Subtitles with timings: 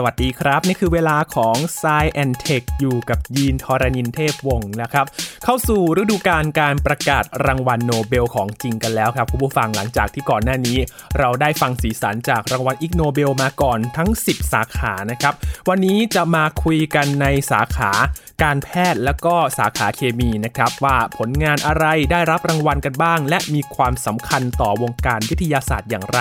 [0.00, 5.06] สวัสดีครับ นี่คือเวลาของ s ซแอนเทคอยู่กับยีนทรณินเทพวงศ์นะครับ
[5.44, 10.78] เข้าสู่ฤดูกาลการประกาศรางวัลโนเบลของจริงกันแล้วครับ คุณผู้ฟังหลังจากที่ก่อนหน้านี้
[11.18, 15.34] เราได้ฟังสีสันจากรางวัลอิกโนเบลมาก่อนทั้ง 10 สาขานะครับ
[15.68, 17.90] วันนี้จะมาคุยกันในสาขา
[18.42, 26.18] การแพทย์และก็สาขาเคมีนะครับว่าผลงานอะไรได้รับรางวัลกันบ้าง และมีความสำคัญต่อวงการวิทยาศาสตร์อย่างไร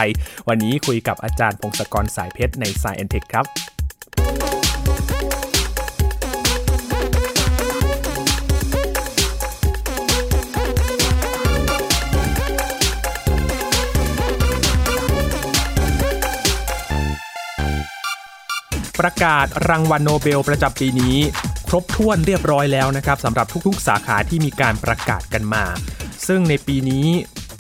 [0.48, 3.48] วันนี้คุยกับอาจารย์พงศกรสายเพชรใน Science Tech ครับ
[19.00, 21.18] ประกาศรางวัลโนเบลประจำปีนี้
[21.68, 25.64] ครบถ้วนเรียบร้อยแล้วนะครับสำหรับทุกๆ สาขาที่มีการประกาศกันมา
[26.28, 27.08] ซึ่งในปีนี้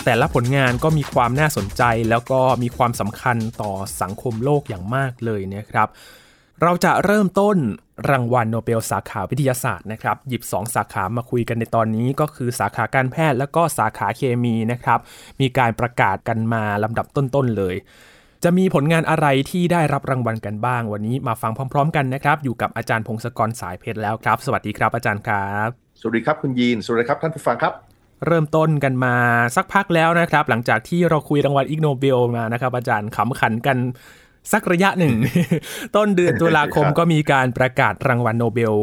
[0.05, 5.87] แต่ละผลงานก็มีความน่าสนใจแล้วก็มีความสำคัญต่อสังคมโลกอย่างมากเลยนะครับ
[6.61, 7.57] เราจะเริ่มต้น
[8.09, 14.99] รางวัลโนเบลสาขาวิทยาศาสตร์นะครับ หยิบ 2 สาขามาคุยกันในตอนนี้ก็คือสาขาการแพทย์และก็สาขาเคมีนะครับ
[15.41, 17.75] มีการประกาศกันมาลำดับต้นๆเลย
[18.43, 27.73] จะมีผลงานอะไรที่ได้รับรางวัลกันบ้าง วันนี้มาฟังพร้อม ๆ กันนะครับ อยู่กับอาจารย์พงศกรสายเพชรแล้วครับ สวัสดีครับอาจารย์ครับ สวัสดีครับคุณยีน สวัสดีครับท่านผู้ฟังครับ
[28.25, 29.15] เริ่มต้นกันมา
[29.55, 33.77] สักพักแล้วนะครับ หลังจากที่เราคุยรางวัลอิกโนเบลมานะครับ อาจารย์ขำขันกัน
[34.51, 35.15] สักระยะหนึ่ง
[35.95, 38.73] ต้นเดือนตุลาคมครับก็มีการประกาศรางวัลโนเบล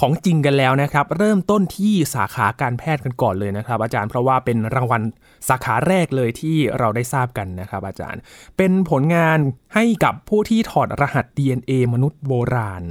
[0.00, 5.02] ของจริงกันแล้วนะครับ เริ่มต้นที่สาขาการแพทย์กันก่อนเลยนะครับ อาจารย์เพราะว่าเป็นรางวัล
[5.48, 8.20] สาขาแรกเลยที่เราได้ทราบกันนะครับ อาจารย์
[8.56, 9.38] เป็นผลงาน
[9.74, 12.82] ให้กับผู้ที่ถอดรหัส DNA มนุษย์โบราณ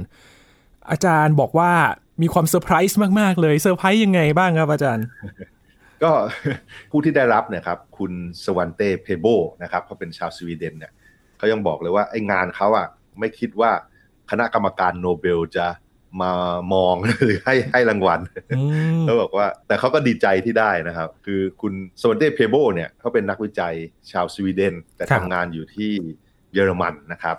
[0.90, 1.72] อาจารย์บอกว่า
[2.22, 5.04] มีความเซอร์ไพรส์มาก ๆ เลยเซอร์ไพรส์ยังไงบ้างครับอาจารย์
[6.02, 6.12] ก็
[6.90, 8.12] ผู้ที่ได้รับเนี่ยครับ คุณ
[8.44, 9.26] สวันเต้เพโบ
[9.62, 10.92] นะครับเขาเป็นชาวสวีเดนเนี่ย
[11.38, 12.86] เขายังบอกเลยว่าไอ้งานเขาอะ
[13.18, 13.70] ไม่คิดว่า
[14.30, 15.66] คณะกรรมการโนเบลจะ
[16.22, 16.30] มา
[16.72, 18.20] มองหรือให้ให้รางวัล
[18.56, 18.62] อื
[18.96, 23.74] มเขาบอกว่า แต่เขาก็ดีใจที่ได้นะครับ คือคุณสวันเต้เพโบเนี่ยเขาเป็นนักวิจัย
[24.10, 25.92] ชาวสวีเดน แต่ครับทำงานอยู่ที่
[26.52, 27.36] เยอรมันนะครับ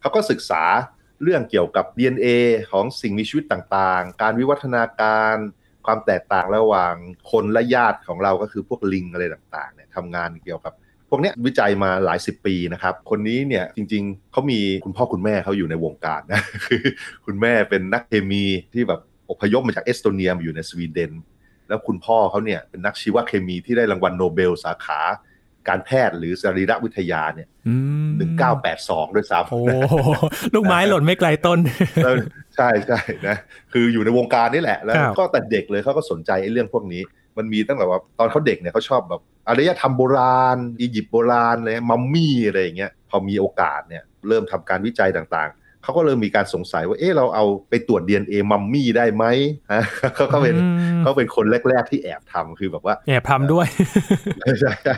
[0.00, 0.62] เขาก็ศึกษา
[1.22, 2.28] เรื่องเกี่ยวกับ DNA
[2.70, 5.36] ของสิ่งมีชีวิตต่างๆ การวิวัฒนาการ
[5.86, 6.94] ความแตกต่างระหว่าง
[7.30, 10.72] คนและญาติของเราก็คือพวกลิงอะไรต่างๆเนี่ยทำงานเกี่ยวกับ
[11.10, 16.82] พวกเนี้ยวิจัยมาหลายสิบปีนะครับ คนนี้เนี่ยจริงๆ เขามีคุณพ่อคุณแม่เขาอยู่ในวงการนะคือ
[17.26, 18.44] คุณแม่เป็นนักเคมี
[18.74, 19.00] ที่แบบ
[19.30, 21.12] อพยพมาจากเอสโตเนียมาอยู่ในสวีเดน
[21.68, 25.00] แล้วคุณพ่อเขาเนี่ยเป็นนักชีวเคมีที่ได้รางวัลโนเบลสาขา
[25.68, 27.74] การแพทย์หรือสรีรวิทยาเนี่ยอื
[28.06, 28.10] ม
[28.62, 29.60] 1982ด้วยซ้ำโอ้
[30.54, 31.58] ลูกไม้หล่นไม่ไกลต้น
[32.04, 32.14] แล้ว
[32.56, 33.36] ใช่ใช่นะ
[33.72, 37.02] คืออยู่ในวงการนี่แหละ แล้วครับก็แต่เด็กเลยเขาก็สนใจไอ้เรื่องพวกนี้
[37.38, 49.24] มันมีตั้งแต่ว่าตอนเขาเด็กเนี่ยเขาชอบแบบอารยธรรมโบราณอียิปต์โบราณอะไรมัมมี่อะไรอย่างเงี้ยพอมีโอกาสเนี่ยเริ่มทำการวิจัยต่างๆ เขาก็เริ่มมีการสงสัยว่าเอ๊ะเราเอาไปตรวจ DNA มัมมี่ได้ไหม
[49.72, 49.82] ฮะ
[50.16, 50.66] เขาก็เป็นอื
[50.98, 53.66] มเขาเป็นคนแรก ๆ ที่แอบทำคือแบบว่า แอบทำด้วย
[54.40, 54.96] ใช่ใช่ใช่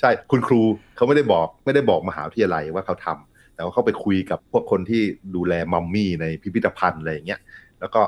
[0.00, 0.60] ใช่คุณครู
[0.96, 5.02] เขาไม่ได้บอกไม่ได้บอกมหาวิทยาลัยว่าเขาทำแต่ว่าเขาไปคุยกับพวกคนที่
[5.34, 7.40] ดูแลมัมมี่ในพิพิธภัณฑ์อะไรอย่างเงี้ย
[7.80, 8.02] แล้วก็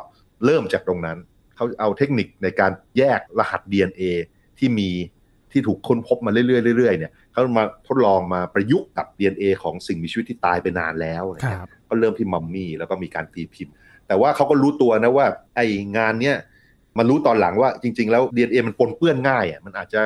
[0.44, 1.18] เริ่มจากตรงนั้น
[1.60, 4.02] เขาเอาเทคนิคในการแยกรหัส DNA
[4.58, 4.88] ที่มี
[5.52, 13.74] ที่ถูกค้นพบมาเรื่อยๆเรื่อยๆเนี่ยเขามาทดลองมาประยุกต์กับ DNA ของสิ่งมีชีวิตที่ตายไปนานแล้วอะไรคเงี้ยรับก็เริ่มที่มัมมี่แล้วก็มีการตีพิมพ์
[14.06, 15.26] แต่ว่าเขาก็รู้ตัวนะว่า
[15.56, 15.60] ไอ
[15.96, 16.36] งานเนี้ย
[16.98, 20.00] มันรู้ตอนหลังว่าจริง ๆ แล้ว DNA มันปนเปื้อนง่ายอะมันอาจจะ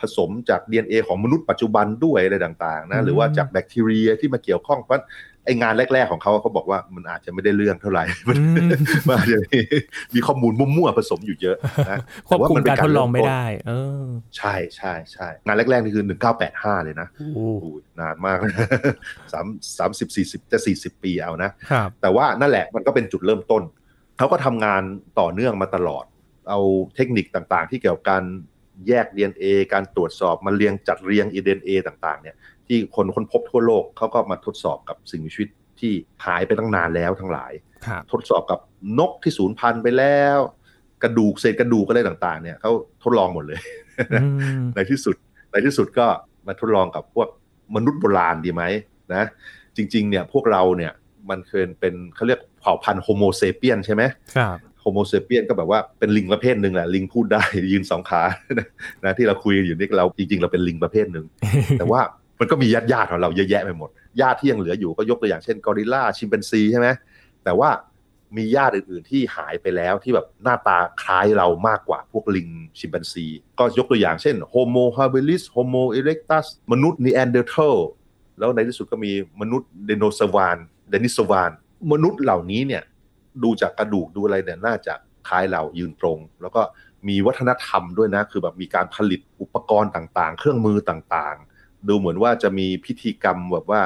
[0.00, 5.02] ผสมจาก DNA ของมนุษย์ปัจจุบันด้วยอะไรต่างๆอืนะมหรือว่าจากแบคทีเรียที่มาเกี่ยวข้องเพราะ
[5.46, 8.70] ไองานแรก ๆของเขาเขาบอกว่ามันอาจจะไม่ได้เรื่องเท่าไหร่มันอืม
[9.06, 9.58] มันอาจจะมี
[10.14, 11.56] มีข้อมูลมั่วๆผสมอยู่เยอะ
[11.90, 11.98] นะ
[12.28, 16.04] ควบคุมแต่การว่นเป็นทดลองไม่เริ่ต้นได้ เออ ใช่ใช่ใช่งานแรกๆนี่คือ
[16.44, 17.66] 1985เลยนะโอ้โอ้โห
[18.00, 18.38] นานมาก
[19.32, 19.46] สาม
[19.78, 23.62] สามสิบสี่สิบจะสี่สิบปีเอานะครับแต่ว่านั่นแหละมันก็เป็นจุดเริ่มต้น
[24.18, 24.82] เขาก็ทำงาน
[25.20, 26.04] ต่อเนื่องมาตลอด
[26.48, 26.60] เอา
[26.96, 28.24] เทคนิคต่างๆ ที่เกี่ยวกับการ
[28.88, 35.48] แยก DNA การตรวจสอบมาเรียงจัดเรียง DNA ต่างๆ เนี่ย ที่คนค้นพบทั่วโลกเขาก็มาทดสอบกับสิ่งมีชีวิต
[35.80, 35.92] ที่
[36.26, 37.52] หายไปตั้งนานแล้วทั้งหลาย
[37.86, 38.58] ครับทดสอบกับ
[38.98, 40.38] นกที่สูญพันธุ์ไปแล้ว
[41.02, 42.70] กระดูกเศษกระดูกอะไรต่างๆ เนี่ยเขา
[43.02, 43.60] ทดลองหมดเลย
[44.12, 44.26] อื
[44.62, 45.16] มในที่สุด
[45.50, 46.06] ในที่สุดก็
[46.46, 47.28] มาทดลองกับพวก
[47.74, 48.62] มนุษย์โบราณดีไหม
[49.14, 49.24] นะ
[49.76, 50.92] จริง ๆ เนี่ยพวกเราเนี่ย
[51.30, 54.02] มันเคยเป็นเขาเรียกเผ่าพันธุ์โฮโมเซเปียนใช่ไหม
[54.36, 57.42] ครับโฮโมเซเปียนก็แบบว่าเป็นลิงประเภทหนึ่งแหละ ลิงพูดได้
[57.72, 58.22] ยืนสองขา
[59.04, 61.26] นะที่เราคุยกันอยู่นี่เราจริง ๆ เราเป็นลิงประเภทหนึ่ง
[61.78, 62.00] แต่ว่า
[62.40, 63.90] มันก็มีญาติญาติๆของเราเยอะแยะไปหมด
[64.20, 66.88] ญาติที่ยังเหลืออยู่ก็ยกตัวอย่างเช่นกอริลลาชิมแปนซีใช่ไหม
[67.44, 67.70] แต่ว่า
[68.36, 72.48] มีญาติอื่นๆที่หายไปแล้วที่แบบหน้าตาคล้ายเรามากกว่าพวกลิง
[72.78, 73.26] ชิมแปนซี
[73.58, 77.76] ก็ยกตัวอย่างเช่นโฮโมฮาบิลิสโฮโมเอเรกตัสมนุษย์นีแอนเดอร์เทล
[78.38, 80.56] แล้วในที่สุดก็มีมนุษย์เดโนซาวาน
[80.90, 81.50] เดนิโซวาน
[81.92, 82.82] มนุษย์เหล่านี้เนี่ย
[83.42, 84.94] ดูจากกระดูกดูอะไรเนี่ยน่าจะ
[85.28, 86.62] คล้ายเรายืนตรง แล้วก็
[87.08, 91.55] มีวัฒนธรรมด้วยนะ คือแบบมีการผลิตอุปกรณ์ต่างๆ เครื่องมือต่างๆ
[91.88, 93.82] ดูเหมือนว่าจะมีพิธีกรรมแบบว่า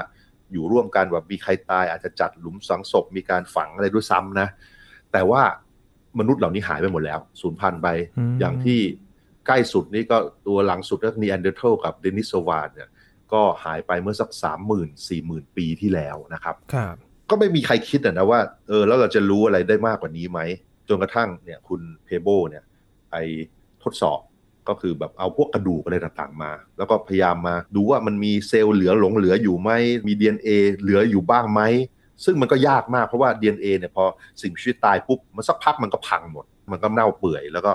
[0.53, 4.49] อยู่ร่วมกันแบบมีใครตายอาจจะจัดหลุมฝังศพมีการฝังอะไรด้วยซ้ำนะ
[5.13, 5.43] แต่ว่า
[6.19, 7.89] มนุษย์เหล่านี้หายไปหมดแล้วสูญพันธุ์ไป
[8.19, 8.81] อืมอย่างที่
[9.47, 10.17] ใกล้สุดนี่ก็
[10.47, 12.89] ตัวหลังสุดก็นีแอนเดอร์เทลกับเดนิโซวานเนี่ย
[13.33, 16.95] ก็หายไปเมื่อสักสามหมื่นสี่หมื่นปีที่แล้วนะครับครับ
[17.31, 20.41] ก็ไม่มีใครคิดอะนะว่าเออแล้วเราจะรู้อะไรได้มากกว่านี้ไหม
[20.89, 22.65] จนกระทั่งเนี่ยคุณเพโบเนี่ย
[23.11, 23.15] ไป
[23.83, 24.21] ทดสอบ
[24.71, 29.71] ก็คือแบบเอาพวกกระดูกอะไรต่างๆมา แล้วก็พยายามมาดูว่ามันมีเซลล์เหลือหลงเหลืออยู่ไหม
[30.07, 30.49] มี DNA
[30.81, 31.61] เหลืออยู่บ้างไหม
[32.25, 34.05] ซึ่งมันก็ยากมากเพราะว่า DNA เนี่ยพอ
[34.41, 37.73] สิ่งมีชีวิตตายปุ๊บมันสักพักมันก็พังหมด มันก็เน่าเปื่อยแล้วก็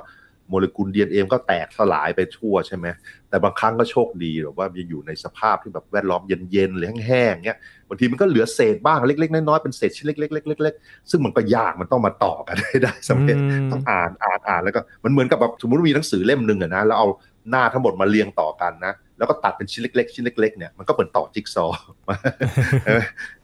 [0.50, 2.86] โมเลกุล DNA มันก็แตกสลายไปทั่วใช่ไหม
[3.30, 7.60] แต่บางครั้งก็โชคดีแบบว่ามันอยู่ในสภาพที่แบบแวดล้อมเย็นๆหรือแห้งๆเงี้ย
[7.90, 17.08] บางทีมันก็เหลือเศษบ้างเล็กๆน้อยๆเป็นเศษชิ้นเล็กๆเล็กๆซึ่งมันก็ยากมันต้องมาต่อกันให้ได้สำเร็จอืมต้องอ่านอ่านอ่านแล้วก็มันเหมือนกับแบบสมมติว่ามีหนังสือเล่มหนึ่งอะนะแล้วเอา
[17.50, 21.80] หน้าทั้งหมดมาเรียงต่อกันนะแล้วก็ตัดเป็นชิ้นเล็กๆชิ้นเล็กๆเนี่ยมันก็เหมือนต่อจิ๊กซอว์
[22.86, 23.02] เออ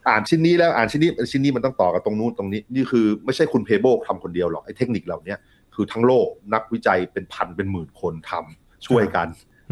[0.09, 5.35] อ่านชิ้นนี้แล้วอ่านชิ้นนี้ชิ้นนี้มันต้องต่อกับตรงนู้นตรงนี้นี่คือไม่ใช่คุณเพโบทำคนเดียวหรอกไอ้เทคนิคเหล่านี้
[5.81, 9.27] คือทั้งโลกนักวิจัยเป็นพันเป็นหมื่นคนทำช่วยกัน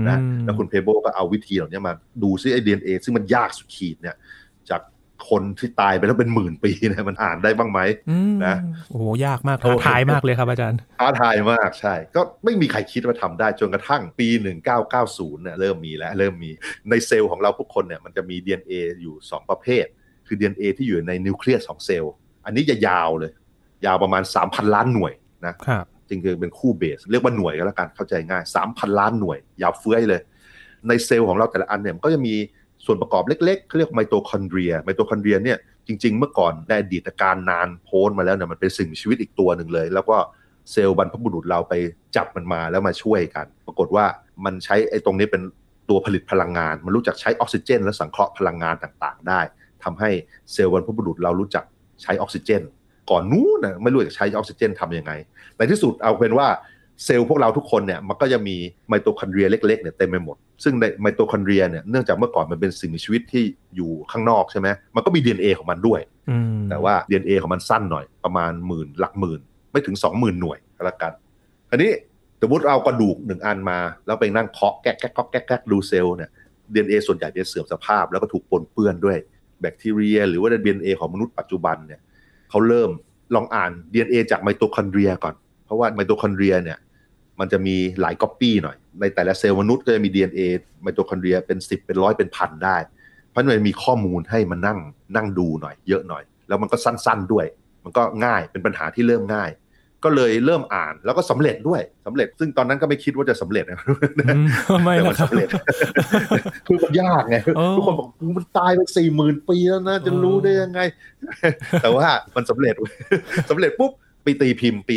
[0.07, 4.15] นะอืมแล้วคุณเพโบก็เอาวิธีเหล่านี้มาดูซิไอดีเอ็นเอซึ่งมันยากสุดขีดเนี่ย
[4.69, 4.81] จาก
[5.29, 7.79] คนที่ตายไปแล้วเป็นหมื่นปีเนี่ยมันอ่านได้บ้างไหม
[8.09, 8.55] อืมนะ
[8.89, 14.27] โอ้โหยากมากท้าทายมากเลยครับอาจารย์ท้าทายมากใช่ ก็ไม่มีใครคิดว่าทำได้จนกระทั่งปี
[14.85, 16.51] 1990เนี่ยเริ่มมีแล้วเริ่มมี
[16.89, 19.85] ในเซลล์ของเราทุกคนเนี่ยมันจะมี DNA อยู่ 2 ประเภท
[20.27, 22.13] คือ DNA ที่อยู่ในนิวเคลียสของเซลล์
[22.45, 23.31] อันนี้จะยาวเลย
[23.85, 25.13] ยาวประมาณ 3,000 ล้านหน่วย
[25.45, 30.21] นะครับ จริงๆเป็นคู่เบส เรียกว่าหน่วยก็แล้วกันเข้าใจง่าย 3,000 ล้านหน่วย ยาวเฟื้อยเลย
[30.87, 32.35] ในเซลล์ของเราแต่ละอันเนี่ยมันก็จะมี
[32.85, 35.57] ส่วนประกอบเล็กๆเขาเรียกไมโตคอนเดรียไมโตคอนเดรียเนี่ย
[35.87, 40.17] จริง ๆ เมื่อก่อนในอดีตกาลนานโพ้นมาแล้วเนี่ยมันเป็นสิ่งมีชีวิตอีกตัวหนึ่งเลย แล้วก็
[40.71, 41.73] เซลล์บรรพบุรุษเราไป
[42.15, 44.05] จับมันมาแล้วมาช่วยกัน ปรากฏว่า
[44.45, 45.41] มันใช้ไอ้ตรงนี้เป็น
[45.89, 49.41] ตัวผลิตพลังงาน มันรู้จักใช้ออกซิเจน และสังเคราะห์พลังงานต่างๆ ได้
[49.83, 50.09] ทำให้
[50.51, 51.63] เซลล์บรรพบุรุษเรารู้จัก
[52.01, 52.61] ใช้ออกซิเจน
[53.09, 55.11] ก่อนนู้นนะไม่รู้จะใช้ออกซิเจนทำยังไง
[55.57, 56.47] ในที่สุดเอาเป็นว่า
[57.05, 58.55] เซลล์พวกเราทุกคนเนี่ยมันก็จะมี
[58.89, 63.43] ไมโตคอนเดรียเล็กๆเนี่ยเต็มไปหมด ซึ่งในไมโตคอนเดรียเนี่ยเนื่องจากเมื่อก่อนมันเป็นสิ่งมีชีวิตที่
[63.75, 69.39] อยู่ข้างนอกใช่ไหมมันก็มี DNA ของมันด้วยอืมแต่ว่า DNA ของมันสั้นหน่อยประมาณหมื่นหลักหมื่น
[69.71, 71.11] ไม่ถึง 20,000 หน่วยก็แล้วกัน
[71.71, 71.91] อันนี้
[72.41, 76.29] สมมติเอากระดูกหนึ่งอันมา แล้วไปนั่งเคาะแก๊กแก๊กก๊อกแก๊กแก๊กดูเซลล์เนี่ย
[76.73, 79.17] DNA ส่วนใหญ่จะเสื่อมสภาพแล้วก็ถูกปนเปื้อนด้วย
[79.61, 81.99] แบคทีเรียหรือว่า DNA ของมนุษย์ปัจจุบันเนี่ย
[82.49, 82.89] เขาเริ่ม
[83.35, 85.35] ลองอ่าน DNA จากไมโตคอนเดรียก่อน
[85.65, 86.77] เพราะว่าไมโตคอนเดรียเนี่ย
[87.39, 90.41] มันจะมีหลายก๊อปปี้หน่อย ในแต่ละเซลล์มนุษย์ก็จะมี DNA
[90.81, 92.77] ไมโตคอนเดรียเป็น10เป็นร้อยเป็นพันได้
[93.29, 94.79] เพราะนั้นมันมีข้อมูลให้มันนั่ง
[95.15, 97.45] นั่งดูหน่อย เยอะหน่อย แล้วมันก็สั้น ๆด้วย
[97.83, 99.49] มันก็ง่ายเป็นปัญหาที่เริ่มง่าย
[100.03, 103.77] ก็เลยเริ่มอ่านแล้วก็สำเร็จด้วยสำเร็จ ซึ่งตอนนั้นก็ไม่คิดว่าจะสำเร็จนะ
[104.35, 104.41] อื
[104.77, 105.49] มไม่แต่นะมันครับสำเร็จ
[106.67, 110.79] คือมันยากไงเออทุกคนบอกกูมันตายไปสี่หมื่นปีแล้วนะจะรู้ได้ยังไง
[111.81, 112.73] แต่ว่ามันสำเร็จ
[113.49, 113.91] สำเร็จปุ๊บ
[114.23, 114.95] ไปตีพิมพ์ปี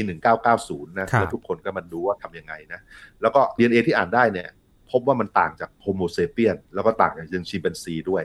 [0.48, 2.80] 1990 นะครับแล้วทุกคนก็มาดูว่าทำยังไงนะ
[3.22, 4.48] แล้วก็ DNA ที่อ่านได้เนี่ย
[4.90, 8.22] พบว่ามันต่างจากโฮโมเซเปียนแล้วก็ต่างจากลิงชิมแปนซีด้วย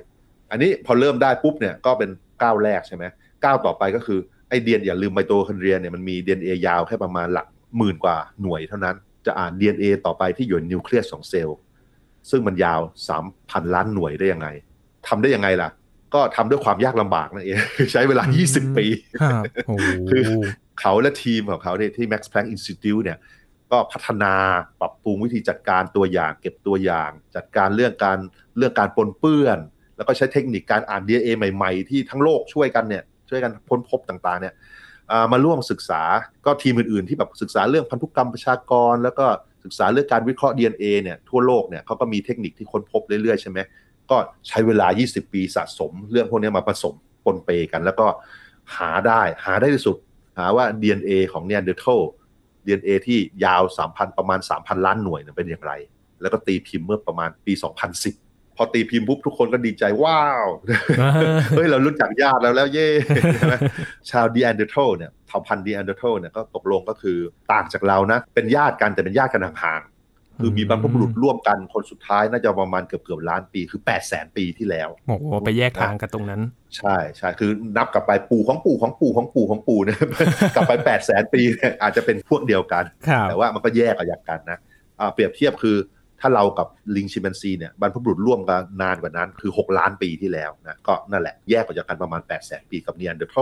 [0.52, 2.10] อันนี้พอเริ่มได้ปุ๊บเนี่ยก็เป็น
[2.44, 3.04] ก้าวแรกใช่ไหม
[3.44, 11.57] ก้าวต่อไปก็คือ ไอเดียนอย่าลืมไมโตคอนเดรียเนี่ยมันมี DNA ยาวแค่ประมาณหลักหมื่นกว่าหน่วยเท่านั้น จะอ่าน DNA ต่อไปที่อยู่ในนิวเคลียสของเซลล์
[12.30, 12.80] ซึ่งมันยาว
[13.23, 14.47] 3,000 ล้านหน่วยได้ยังไง
[15.07, 15.69] ทำได้ยังไงล่ะ
[16.13, 17.57] ก็ทำด้วยความยากลำบากนั่นเอง
[17.92, 18.85] ใช้เวลา 20 ปี
[19.21, 20.23] ครับโอ้โหคือ
[20.80, 23.18] เขาและทีมของเขาเนี่ยที่ Max Planck Institute เนี่ย
[23.71, 24.33] ก็พัฒนา
[24.80, 28.18] ปรับปรุงวิธีจัดการตัวอย่าง เก็บตัวอย่าง จัดการเรื่องการ
[28.57, 29.59] เรื่องการปนเปื้อน
[29.97, 34.54] แล้วก็ใช้เทคนิคการอ่าน DNA ใหม่ ๆ ที่ทั้งโลกช่วยกันเนี่ย ช่วยกันพ้นพบต่างๆเนี่ย
[35.31, 36.02] มาร่วมศึกษา
[36.46, 39.26] ก็ทีมอื่นๆที่แบบศึกษาเรื่องพันธุกรรมประชากร แล้วก็
[39.64, 43.60] ศึกษาเรื่องการวิเคราะห์ DNA เนี่ยทั่วโลกเนี่ยเขาก็มีเทคนิคที่ค้นพบเรื่อยๆใช่ไหม
[44.12, 44.18] ก็
[44.48, 46.94] ใช้เวลา 20 ปีสะสม เรื่องพวกนี้มาผสม
[47.26, 48.07] ปนเปกัน แล้วก็
[48.78, 49.98] หาได้หาได้ที่สุด
[50.38, 52.02] หาว่า DNA ของ Neanderthal
[52.66, 55.72] DNA ที่ยาว 3,000 ประมาณ 3,000 ล้านหน่วยเป็นอย่างไร
[56.22, 57.54] แล้วก็ตีพิมพ์เมื่อประมาณปี
[57.94, 58.27] 2010
[58.57, 60.47] พอตีพิมพ์ปุ๊บทุกคนก็ดีใจว้าว
[61.02, 61.11] อ่า
[61.49, 62.87] เฮ้ยเรารู้จักญาติแล้วแล้วเย่
[63.35, 63.56] ใช่ไหม
[64.09, 67.18] ชาว Neanderthal เนี่ยเผ่าพันธุ์ Neanderthal เนี่ยก็ตกลงก็คือ
[67.52, 69.97] ต่างจากเรานะ เป็นญาติกันแต่เป็นญาติกันห่างๆ
[70.42, 76.42] คือมีบรรพบุรุษร่วมกันคนสุดท้ายน่าจะประมาณเกือบเกือบๆล้านปีคือ8 0 0 0 0 0ปีที่แล้วโอ้โหไปแยกทางกันตรงนั้น
[76.78, 79.97] ใช่ใช่คือนับกลับไปปู่ของปู่ของปู่ของปู่ของปู่เนี่ย
[80.56, 84.59] กลับไป8 0 0แสนปีเนี่ยอาจจะเป็นพวกเดียวกันครับแต่ว่ามันก็แยกออกจากกันนะ
[84.99, 85.78] อ่าเปรียบเทียบคือ
[86.21, 93.38] ถ้าเรากับลิงชิมแปนซีเนี่ยบรรพบุรุษร่วมกันนานกว่านั้นคือ 6 ล้านปีที่แล้วนะก็นั่นแหละแยกออกจากกันประมาณ 8 0 0แสนปีกับนีแอนเดอร์เทล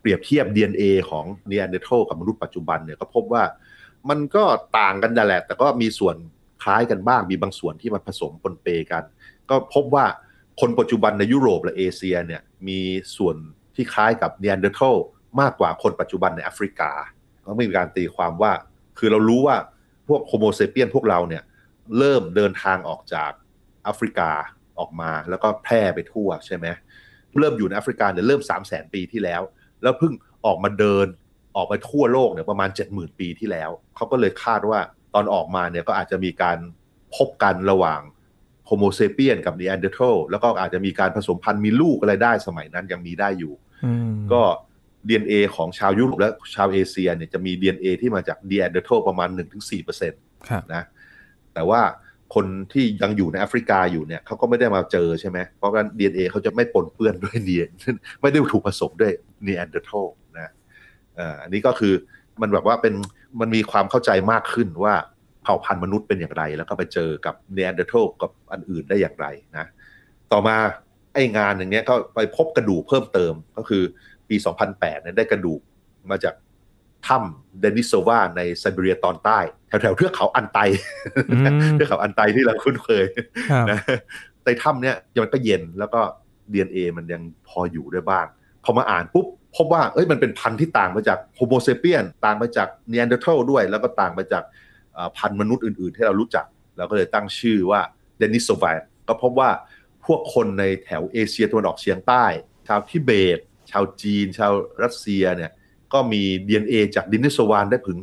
[0.00, 3.44] เปรียบเทียบ DNA ของนีแอนเดอร์เทลกับมนุษย์ปัจจุบันเนี่ยก็พบว่า
[4.08, 4.44] มันก็
[4.78, 6.16] ต่างกันนั่นแหละ แต่ก็มีส่วน
[6.62, 9.04] คล้ายกันบ้างมีบางส่วนที่มันผสมปนเปกัน
[9.50, 10.06] ก็พบว่า
[10.60, 12.80] คนปัจจุบันในยุโรปและเอเชียเนี่ยมี
[13.16, 13.36] ส่วน
[13.74, 14.80] ที่คล้ายกับนีแอนเดอร์ทัล
[15.40, 16.90] มากกว่าคนปัจจุบันในแอฟริกา
[17.46, 18.52] ก็มีการตีความว่า
[18.98, 19.56] คือเรารู้ว่า
[20.08, 21.42] พวกโฮโมเซเปียนพวกเราเนี่ย
[21.98, 23.30] เริ่มเดินทางออกจาก
[23.84, 24.30] แอฟริกา
[24.78, 26.66] ออกมาแล้วก็แพร่ไปทั่วใช่ไหม
[27.38, 29.42] เริ่มอยู่ในแอฟริกาเนี่ยเริ่ม3 0 0แสนปีที่แล้ว
[29.82, 30.12] แล้วเพิ่ง
[30.46, 31.06] ออกมาเดิน
[31.56, 34.80] ออกไปทั่วโลกเนี่ยประมาณ 70,000 ปีที่แล้ว เขาก็เลยคาดว่า
[35.14, 36.58] ตอนออกมาเนี่ยก็อาจจะมีการ
[37.16, 38.00] พบกันระหว่าง
[38.66, 39.98] โฮโมเซเปียนกับนีแอนเดอร์ทัล
[40.30, 43.52] แล้วก็อาจจะมีการผสมพันธุ์มีลูกอะไรได้สมัยนั้นยังมีได้อยู่
[43.84, 44.42] อืมก็
[45.08, 49.28] DNA ของชาวยุโรปและชาวเอเชียเนี่ยจะมี DNA ที่มาจากนีแอนเดอร์ทัลประมาณ
[49.88, 50.82] 1-4%ครับนะ
[51.58, 51.82] แต่ว่า
[52.34, 57.66] คนที่ยังอยู่ในแอฟริกาอยู่เนี่ยเขาก็ไม่ได้มาเจอใช่ไหมเพราะฉะนั้น DNA เขาจะไม่ปนเปื้อนด้วยเนี่ย
[58.20, 59.12] ไม่ได้ถูกผสมด้วย
[59.42, 59.92] นีแอนเดอร์ทัล
[60.38, 60.52] นะ
[61.18, 61.94] อ่ออันนี้ก็คือ
[62.40, 62.94] มันแบบว่าเป็น
[63.40, 64.94] มันมีความเข้าใจมากขึ้นว่า
[65.42, 69.66] เผ่าพันธุ์มนุษย์เป็นอย่างไร แล้วก็ไปเจอกับนีแอนเดอร์ทัลกับอันอื่นได้อย่างไรนะ
[70.32, 70.56] ต่อมา
[71.14, 73.82] ไอ้งานอย่างเนี้ยก็ไปพบกระดูกเพิ่มเติมก็คือ
[74.28, 74.36] ปี
[74.70, 75.60] 2008เนี่ยได้กระดูก
[76.10, 76.34] มาจาก
[77.06, 79.38] ถ้ำเดนิโซวาในไซบีเรียตอนใต้
[79.68, 80.58] แถวๆเทือกเขาอัลไต
[81.30, 83.04] อืมเทือกเขาอัลไตที่เราคุ้นเคย
[83.50, 83.80] ครับนะ
[84.44, 86.00] ในถ้ำเนี้ยมันก็เย็นแล้วก็
[86.52, 88.26] DNA มันยังพออยู่ได้บ้าง
[88.64, 89.26] พอมาอ่านปุ๊บ
[89.56, 94.42] พบว่าเอ้ยมันเป็นพันธุ์ที่ต่างมาจากโฮโมเซเปียนต่างมาจากนีแอนเดอร์ทัลด้วย แล้วก็ต่างมาจาก
[94.94, 96.44] เอ่อพันธุ์มนุษย์อื่น ๆ ที่เรารู้จัก
[96.76, 97.80] เราก็เลยตั้งชื่อว่า
[98.18, 99.50] เดนิโซวานก็พบว่า
[100.06, 102.24] พวกคนในแถวเอเชียตะวันออกเฉียงใต้
[102.68, 103.38] ชาวทิเบต
[103.70, 104.52] ชาวจีน ชาว
[104.82, 105.50] รัสเซียเนี่ย
[105.92, 107.98] ก็มี DNA จากเดนิโซวานได้ถึง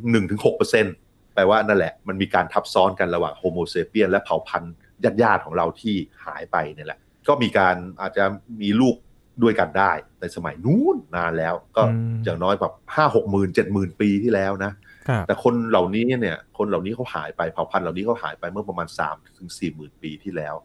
[0.66, 4.74] 1-6%แปลว่านั่นแหละ มันมีการทับซ้อนกันระหว่างโฮโมเซเปียนและเผ่าพันธุ์
[5.22, 8.24] ญาติๆของเราที่หายไปเนี่ยแหละ ก็มีการอาจจะ
[8.62, 8.96] มีลูก
[9.44, 14.72] ด้วยกันได้ในสมัยนู้นนานแล้ว ก็อืมอย่างน้อยแบบห้าหกหมื่นเจ็ดหมื่นปีที่แล้วนะ
[15.08, 20.56] ครับแต่คนเหล่านี้เนี่ยคนเหล่านี้เขาหายไปเผ่าพันธุ์เหล่านี้เขาหายไปเมื่อประมาณ3ถึง4หมื่นปีที่แล้ว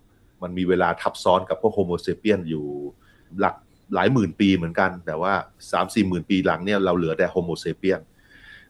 [0.42, 2.66] มันมีเวลาทับซ้อนกับพวกโฮโมเซเปียนอยู่
[3.38, 3.54] หลัก
[3.94, 5.32] หลายหมื่นปีเหมือนกัน แต่ว่า
[5.72, 8.00] 3 4หมื่นปีหลังเนี่ยเราเหลือแต่โฮโมเซเปียน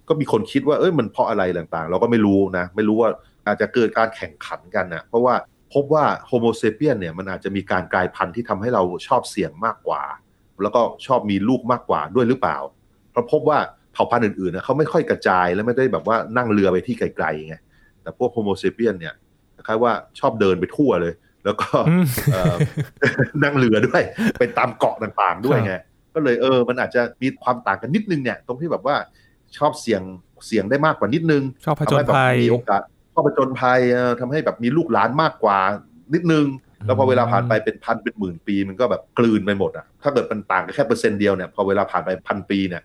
[0.09, 3.11] ก็มีคนคิดว่าเอ้ยมันเพราะอะไรต่างๆ เราก็ไม่รู้นะ ไม่รู้ว่า
[3.47, 5.35] อาจจะเกิดการแข่งขันกันนะเพราะว่า
[5.75, 10.03] พบว่าโฮโมเซเปียนเนี่ยมันอาจจะมีการกลายพันธุ์ที่ทำให้เราชอบเสี่ยงมากกว่า
[10.63, 12.59] แล้วก็ชอบมีลูกมากกว่าด้วยหรือเปล่า
[13.11, 13.59] เพราะพบว่า
[13.93, 17.57] เผ่าพันธุ์อื่นๆนะเขาไม่ค่อยกระจายและไม่ได้แบบว่านั่งเรือไปที่ไกลๆไง
[18.03, 19.15] แต่พวกโฮโมเซเปียนเนี่ย
[19.67, 21.13] คล้ายว่าชอบเดินไปทั่วเลย
[21.45, 22.55] แล้วก็อืมเอ่อ
[23.43, 24.03] นั่งเรือด้วย
[24.39, 25.75] ไปตามเกาะต่างๆด้วยไง
[26.15, 28.97] ก็เลยเออมันอาจจะมีความต่างกันนิดนึงเนี่ย ตรงที่แบบว่า
[29.59, 30.03] ชอบเสี่ยง
[30.47, 32.83] เสี่ยงได้มากกว่านิดนึงชอบผจญทำให้แบบภัยมีโอกาส
[33.13, 35.59] ชอบผจญภัยเอ่อทำให้แบบมีลูกหลานมากกว่า
[36.15, 36.47] นิดนึง
[36.87, 42.83] แล้วพอเวลาผ่านไปเป็นพันเป็นหมื่นปี มันก็แบบกลืนไปหมดอะถ้าเกิดมันต่างกันแค่เปอร์เซ็นต์เดียวเนี่ยพอเวลาผ่านไปพันปีเนี่ย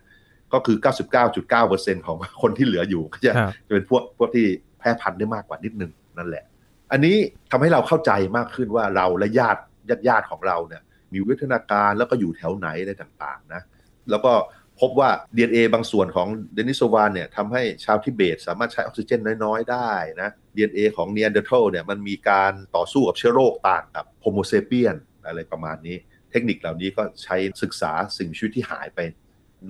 [0.52, 0.76] ก็คือ
[1.22, 4.46] 99.9%ของคนที่เหลืออยู่ก็จะครับจะเป็นพวกพวกที่
[4.78, 6.44] แพร่พันธุ์ได้มากกว่านิดนึงนั่นแหละ
[6.92, 7.16] อันนี้
[7.50, 13.62] ทำให้เราเข้าใจมากขึ้นว่าเราและญาติญาติญาติของเราเนี่ยมีวิวัฒนาการแล้วก็อยู่แถวไหนอะไรต่างๆนะ
[14.10, 14.32] แล้วก็
[14.80, 19.90] พบว่า DNA บางส่วนของเดนิโซวานเนี่ยทำให้ชาวทิเบตสามารถใช้ออกซิเจนน้อยๆ ได้
[20.20, 25.96] นะ DNA ของนีแอนเดอร์ทัลเนี่ยมันมีการต่อสู้กับเชื้อโรคต่างกับโฮโมเซเปียนอะไรประมาณนี้
[26.30, 28.98] เทคนิคเหล่านี้ก็ใช้ศึกษาสิ่งมีชีวิตที่หายไป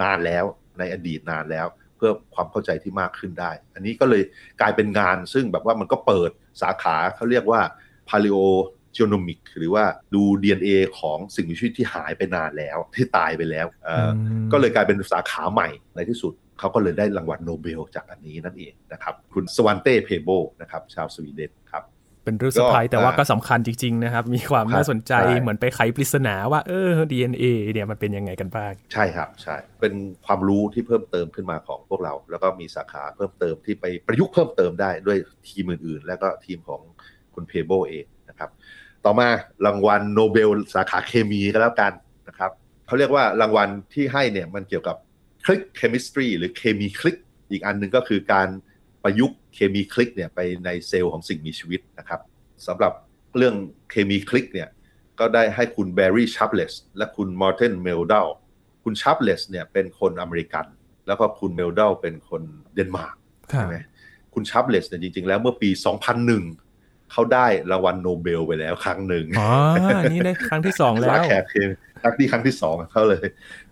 [0.03, 0.45] นานแล้ว
[0.79, 4.23] ในอดีตนานแล้ว เพื่อความเข้าใจที่มากขึ้นได้ อันนี้ก็เลย
[4.61, 6.31] กลายเป็นงานซึ่งแบบว่ามันก็เปิด
[6.63, 7.61] สาขาเขาเรียกว่า
[8.09, 9.85] paleogenomic หรือว่า
[10.15, 20.29] ดู DNA ของสิ่งมีชีวิตที่หายไปนานแล้ว ที่ตายไปแล้วเอ่ออืมก็เลยกลายเป็นสาขาใหม่ในที่สุดเขาก็เลยได้รางวัลโนเบลจากอันนี้นั่นเองนะครับ คุณสวันเต เพโบ
[20.61, 21.85] นะครับ ชาวสวีเดนครับ
[22.27, 29.95] เป็นเรื่องเซอร์ไพรส์แต่ว่าอ่าก็สำคัญจริง ๆ นะครับ มีความครับน่าสนใจใช่เหมือนไปไขปริศนาว่าเออ DNA เนี่ยมันเป็นยังไงกันบ้าง ใช่ครับ ใช่ เป็น
[30.27, 35.19] ความรู้ที่เพิ่มเติมขึ้นมาของพวกเรา แล้วก็มีสาขาเพิ่มเติมที่ไปประยุกต์เพิ่มเติมได้ด้วย
[35.49, 36.81] ทีมอื่นๆ แล้วก็ทีมของ
[37.35, 38.51] คุณเพโบเองนะครับ
[39.05, 39.29] ต่อมา
[39.67, 41.93] รางวัลโนเบลสาขาเคมีก็แล้วกัน
[42.29, 42.51] นะครับ
[42.87, 44.97] เขาเรียกว่ารางวัลที่ให้เนี่ยมันเกี่ยวกับ
[45.45, 47.17] click chemistry หรือเคมีคลิก
[47.51, 48.49] อีกอันหนึ่งก็คือการ
[49.07, 52.21] ประยุกต์เคมีคลิกเนี่ยไปในเซลล์ของสิ่งมีชีวิตนะครับ
[52.67, 52.93] สำหรับ
[53.37, 53.55] เรื่อง
[53.91, 54.69] เคมีคลิกเนี่ย
[55.19, 58.29] ก็ได้ให้คุณแบร์รี่ชาร์ปเลสและคุณมอร์เทนเมลด l
[58.85, 60.67] คุณชาร์ปเลสเนี่ยเป็นคนอเมริกัน
[61.07, 62.43] แล้วก็คุณเมลด l เป็นคน
[62.75, 63.17] เดนมาร์ก
[63.53, 63.77] ครัใช่บไหม
[64.35, 65.71] คุณชัปเลสเนี่ยจริง ๆ แล้วเมื่อปี
[66.41, 69.49] 2001 เขาได้รางวัลโนเบลไปแล้วครั้งหนึ่งอ๋อ
[70.13, 71.71] นี่ได้ครั้งที่สองแล้สาวแคร์เคม
[72.03, 73.27] ครั้งที่ครั้งที่สองของเขาเลย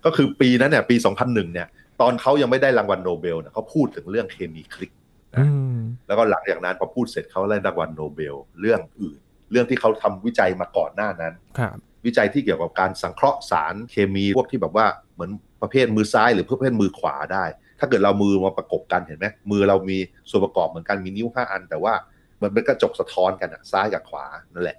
[0.05, 1.67] ก็คือปีนั้นเนี่ยปี 2001 เนี่ย
[2.01, 4.91] ตอนเขายังไม่ได้รางวัลโนเบลเนี่ยเขาพูดถึงเรื่องเคมีคลิก
[5.39, 5.77] อืม
[6.07, 9.19] แล้วก็หลังจากนั้นพอพูดเสร็จเขาได้รางวัลโนเบลเรื่องอื่น
[9.51, 17.45] เรื่องที่เขาทำวิจัยมาก่อนหน้านั้นครับวิจัยที่เกี่ยวกับการสังเคราะห์สารเคมีพวกที่แบบว่าเหมือนประเภทมือซ้ายหรือประเภทมือขวาได้
[17.79, 19.97] ถ้าเกิดเรามือมาประกบกันเห็นไหมมือเรามี
[20.29, 21.93] ส่วนประกอบเหมือนกันมีนิ้วห้าอัน แต่ว่า
[22.41, 24.77] มันเป็นกระจกสะท้อนกันอะซ้ายกับขวานั่นแหละ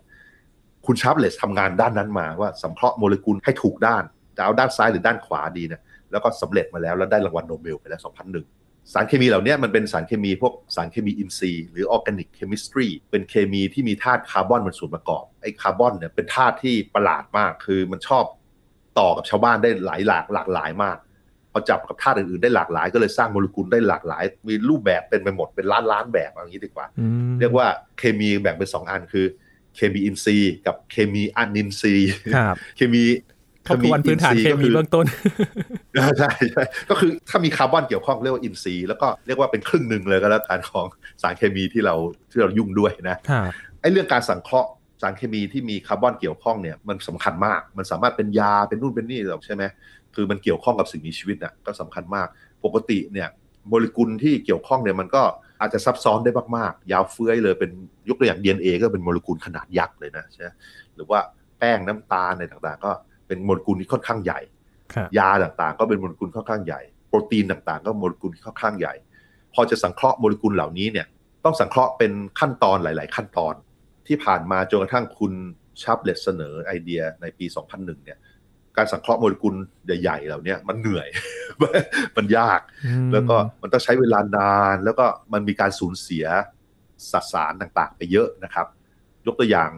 [0.87, 4.03] คุณชาร์ปเลสทำงานด้านนั้นมาว่าสังเคราะห์โมเลกุลให้ถูกด้าน
[4.37, 18.25] จะเอาด้านซ้ายหรือด้านขวาดีนะแล้วก็สำเร็จมาแล้วแล้วได้รางวัลโนเบลไปแล้ว 2001 สารเคมีเหล่านี้มันเป็นสารเคมีพวกสารเคมีอินทรีย์หรือ organic chemistry เป็นเคมีที่มีธาตุคาร์บอนเป็นส่วนประกอบไอ้คาร์บอนเนี่ยเป็นธาตุที่ประหลาดมาก คือมันชอบ
[18.99, 20.97] ต่อกับชาวบ้านได้หลายหลากหลากหลายมาก
[21.53, 27.67] พอจับกับธาตุอื่นๆได้หลากหลาย ก็เลยสร้างโมเลกุลได้หลากหลาย มีรูปแบบเป็นไปหมดเป็นล้านล้านแบบอย่างนี้ดีกว่าอืมเรียกว่า
[27.99, 29.27] เคมีแบ่งเป็นสองอันคือ
[29.77, 32.57] เคมีอินทรีย์กับเคมีอะนินทรีย์ครับ
[33.67, 35.07] เคมีทบทวนพื้นฐานเคมีเบื้องต้น
[35.95, 40.87] ใช่ใช่ใช่ก็คือถ้ามีคาร์บอนเกี่ยวข้องเรียกว่าอินทรีย์แล้วก็เรียกว่าเป็นครึ่งหนึ่งเลยก็แล้วกันของ
[41.23, 41.95] สารเคมีที่เรา
[42.31, 44.71] ที่เรายุ่งด้วยนะครับไอ้เรื่องการสังเคราะห์
[45.03, 49.63] สารเคมีที่มีคาร์บอนเกี่ยวข้องเนี่ยมันสำคัญมาก มันสามารถเป็นยาเป็นนู่นเป็นนี่หรอกใช่ไหม
[50.15, 52.27] คือมันเกี่ยวข้องกับสิ่งมีชีวิตน่ะก็สำคัญมาก
[52.65, 53.29] ปกติเนี่ย
[53.69, 55.23] โมเลกุลที่เกี่ยวข้องเนี่ยมันก็
[55.61, 57.71] อาจจะซับซ้อนได้มากๆ ยาวเฟื้อยเลยเป็น
[58.09, 60.49] ยกตัวอย่าง DNA ก็เป็นโมเลกุลขนาดยักษ์เลยนะใช่ไหม
[60.95, 61.21] หรือว่า
[61.59, 62.93] แป้งน้ำตาลอะไรต่างๆ ก็
[63.27, 64.41] เป็นโมเลกุลที่ค่อนข้างใหญ่
[64.95, 68.95] ครับยาต่างๆ ก็เป็นโมเลกุลค่อนข้างใหญ่ โปรตีนต่างๆ ก็โมเลกุลที่ค่อนข้างใหญ่
[69.55, 71.07] พอจะสังเคราะห์โมเลกุลเหล่านี้เนี่ย
[71.45, 73.55] ต้องสังเคราะห์เป็นขั้นตอนหลาย ๆ ขั้นตอน
[74.07, 75.33] ที่ผ่านมาจนกระทั่งคุณ
[75.83, 78.19] ชับเลตเสนอไอเดียในปี 2001 เนี่ย
[78.77, 79.55] การสังเคราะห์โมเลกุล
[79.87, 81.09] ใหญ่ๆเหล่านี้มันเหนื่อย
[82.17, 86.27] มันยากอืมแล้วก็มันต้องใช้เวลานาน แล้วก็มันมีการสูญเสีย
[87.13, 88.67] สสารต่างๆ ไปเยอะนะครับ
[89.27, 89.71] ยกตัวอย่าง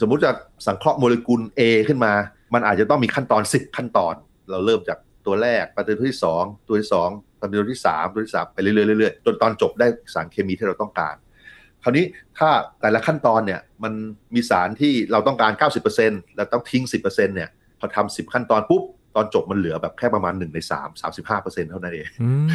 [0.00, 0.32] สมมุติจะ
[0.66, 2.12] สังเคราะห์โมเลกุล A ขึ้นมา
[2.54, 4.14] มันอาจจะต้องมีขั้นตอน10ขั้นตอน
[4.50, 11.14] เราเริ่มจากตัวแรกไปตัวที่2ตัวที่2ไปตัวที่3ตัวที่3ไปเรื่อยๆเรื่อยๆจนตอนจบได้สารเคมีที่เราต้องการ
[11.82, 12.04] คราวนี้
[12.38, 12.48] ถ้า
[12.80, 13.92] แต่ละขั้นตอนเนี่ยมัน
[14.34, 15.52] มีสารที่เราต้องการ
[15.94, 18.82] 90%แล้วต้องทิ้ง 10%เนี่ยพอทำ10ขั้นตอนปุ๊บ
[19.16, 22.46] ตอนจบมันเหลือแบบแค่ประมาณ1ใน3 35%เท่านั้นเองอืม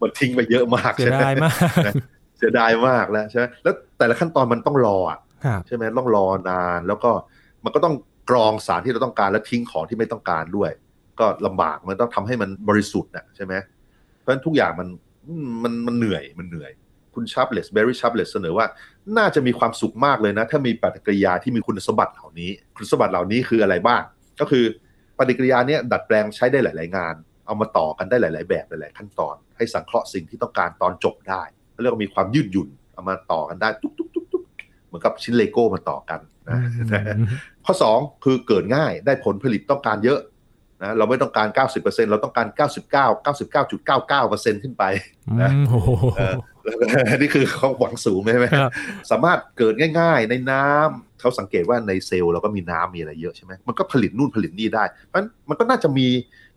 [0.00, 1.54] มันทิ้งไปเยอะมากเสียดายมาก
[2.38, 7.10] เสียดายมากแล้วใช่ไหมแล้วแต่ละขั้นตอนมันต้องรออะครับใช่ไหมต้องรอนานแล้วก็
[7.64, 7.94] มันก็ต้อง
[8.30, 10.70] กรองสารที่เราต้องการแล้วทิ้งของที่ไม่ต้องการด้วย
[11.20, 13.54] ก็ลำบากมันต้องทำให้มันบริสุทธิ์นะใช่ไหม
[14.20, 14.88] เพราะฉะนั้นทุกอย่างมัน
[15.62, 16.72] มันมันเหนื่อยมันเหนื่อย
[17.14, 18.66] คุณชาร์ปเลส แบร์รี่ชาร์ปเลสเสนอว่า
[19.18, 24.02] น่าจะมีความสุขมากเลยนะ ถ้ามีปฏิกิริยาที่มีคุณสมบัติเหล่านี้ คุณสมบัติเหล่านี้คืออะไรบ้าง
[24.40, 24.64] ก็คือ
[25.18, 27.14] ปฏิกิริยาเนี้ยดัดแปลงใช้ได้หลาย ๆ งาน
[27.46, 31.42] เอามาต่อกันได้หลาย ๆ แบบหลาย ๆ ขั้นตอน ให้สังเคราะห์สิ่งที่ต้องการตอนจบได้
[31.82, 34.44] เรียกว่ามีความยืดหยุ่นเอามาต่อกันได้ตุ๊กตุ๊กตุ๊กตุ๊ก
[34.86, 36.20] เหมือนกับชิ้นเลโก้มาต่อกัน
[37.66, 40.20] ข้อ 2 คือเกิดง่ายได้ผลผลิตต้องการเยอะ
[40.82, 43.02] นะเราไม่ต้องการ 90%เราต้องการ 99
[43.86, 44.84] 99.99%ขึ้นไป
[45.42, 46.84] นะอืมโอ้โหเออแล้วก็
[47.16, 48.70] นี่คือเขาหวังสูงใช่ไหมครับ
[49.10, 56.06] สามารถเกิดง่าย ๆ ในน้ำเขาสังเกตว่าในเซลล์เราก็มีน้ำมีอะไรเยอะใช่ไหมมันก็ผลิตนู่นผลิตนี่ได้เพราะฉะนั้นมันก็น่าจะมี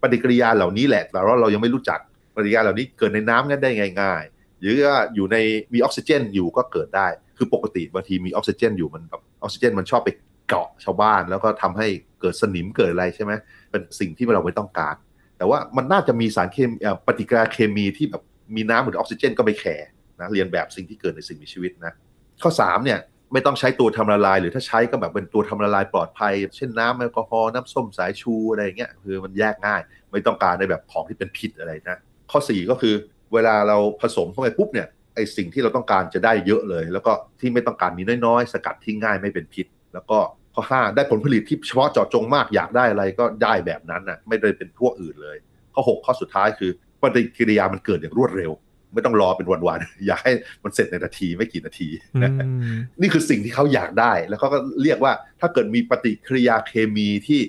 [0.01, 1.99] ปฏิกิริยาเหล่านี้แหละแต่ว่าเรายังไม่รู้จัก
[2.35, 3.69] ปฏิกิริยาเหล่านี้เกิดในน้ำกันได้
[4.01, 5.37] ง่าย ๆ หรือว่าอยู่ใน
[5.73, 10.09] มีออกซิเจนอยู่ก็เกิดได้ คือปกติบางทีมีออกซิเจนอยู่มันแบบออกซิเจนมันชอบไป
[10.49, 11.87] เกาะชาวบ้าน แล้วก็ทำให้
[12.21, 13.31] เกิดสนิมเกิดอะไรใช่ไหม
[13.71, 14.95] เป็นสิ่งที่เราไม่ต้องการ
[15.37, 16.75] แต่ว่ามันน่าจะมีสารเคมี
[17.07, 18.23] ปฏิกิริยาเคมีที่แบบ
[18.55, 19.87] มีน้ำหรือออกซิเจนก็ไม่แคร์
[20.19, 21.93] นะเรียนแบบสิ่งที่เกิดในสิ่งมีชีวิตนะ
[22.41, 22.99] ข้อ3เนี่ย
[23.33, 31.97] ไม่ต้องใช้ตัวทำละลาย หรือถ้าใช้ก็แบบเป็นตัวทำละลายปลอดภัย เช่นน้ำแอลกอฮอล์น้ำส้มสายชูอะไรอย่างเงี้ยคือมันแยกง่าย ไม่ต้องการในแบบของที่เป็นพิษอะไรนะ
[32.31, 32.93] ข้อ 4 ก็คือ
[33.33, 40.17] เวลาเราผสมเข้าไปปุ๊บเนี่ย ไอสิ่งที่เราต้องการจะได้เยอะเลย แล้วก็ที่ไม่ต้องการมีน้อยๆ สกัดทิ้งง่ายไม่เป็นพิษ แล้วก็
[40.55, 45.37] ข้อ5ได้ผลผลิตที่เฉพาะเจาะจงมากอยากได้อะไรก็ได้แบบนั้นน่ะไม่ได้เป็นพวกอื่นเลย
[45.73, 48.51] ข้อ 6 ข้อสุดท้ายคือปฏิกิริยามันเกิดอย่างรวดเร็ว
[48.93, 50.31] ไม่ต้องรอเป็นวันๆอยากให้
[50.63, 52.31] มันเสร็จในนาทีไม่กี่นาทีอืนะ
[52.75, 57.41] มนี่คือสิ่งที่เขาอยากได้ แล้วเขาก็เรียกว่าถ้าเกิดมีปฏิกิริยาเคมีที่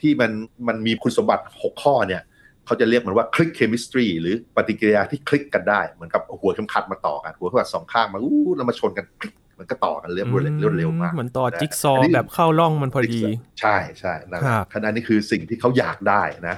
[0.00, 0.30] ที่มัน
[0.68, 2.22] มันมีคุณสมบัติ 6 ข้อเนี่ย
[2.66, 13.22] เขาจะเรียกมันว่า click chemistry หรือปฏิกิริยาที่คลิกกันได้ เหมือนกับหัวเข็มขัดมาต่อกัน หัวเข็มขัดสองข้างมาอยู่แล้วมาชนกันคลิกมันก็ต่อกันเร็วรวดเร็วรวดเร็วมากเหมือนต่อนะจิ๊กซออันว์นี้แบบเข้าร่องมันพอดี
[13.60, 16.56] ใช่ใช่นั่นแหละครับขณะนี้คือสิ่งที่เขาอยากได้นะ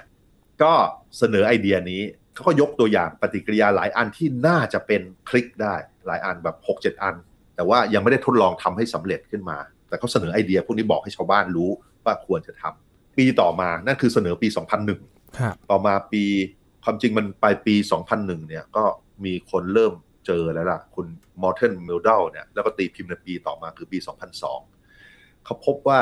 [0.62, 0.72] ก็
[1.18, 2.02] เสนอไอเดียนี้
[2.34, 5.74] เขาก็ยกตัวอย่างปฏิกิริยาหลายอันที่น่าจะเป็นคลิกได้
[6.06, 7.14] หลายอันแบบ6 7อัน
[7.56, 11.70] แต่ว่ายังไม่ได้ทดลองทำให้สำเร็จขึ้นมา แต่เขาเสนอไอเดียพวกนี้บอกให้ชาวบ้านรู้
[12.04, 15.11] ว่าควรจะทำปีต่อมานั่นคือเสนอปี 2001ครับ
[15.70, 16.24] ต่อมาปี
[16.84, 17.74] ความจริงมันปลายปี
[18.12, 18.84] 2001 เนี่ยก็
[19.24, 19.92] มีคนเริ่ม
[20.26, 21.06] เจอแล้วล่ะ คุณ
[21.42, 23.98] Morten Meldal เนี่ยแล้วก็ตีพิมพ์ในปีต่อมาคือปี
[24.72, 26.00] 2002 เขาพบว่า